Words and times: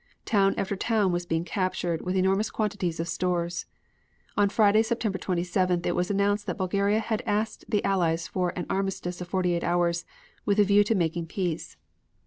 Town 0.25 0.55
after 0.57 0.75
town 0.75 1.11
was 1.11 1.27
being 1.27 1.45
captured, 1.45 2.01
with 2.01 2.15
enormous 2.17 2.49
quantities 2.49 2.99
of 2.99 3.07
stores. 3.07 3.67
On 4.35 4.49
Friday, 4.49 4.81
September 4.81 5.19
27th, 5.19 5.85
it 5.85 5.95
was 5.95 6.09
announced 6.09 6.47
that 6.47 6.57
Bulgaria 6.57 6.99
had 6.99 7.21
asked 7.27 7.65
the 7.69 7.85
Allies 7.85 8.27
for 8.27 8.49
an 8.55 8.65
armistice 8.67 9.21
of 9.21 9.27
forty 9.27 9.53
eight 9.53 9.63
hours, 9.63 10.03
with 10.43 10.57
a 10.59 10.63
view 10.63 10.83
to 10.85 10.95
making 10.95 11.27
peace. 11.27 11.77